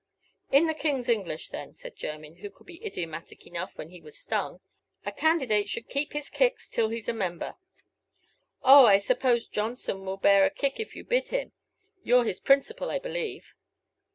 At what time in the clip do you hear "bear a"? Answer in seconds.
10.17-10.49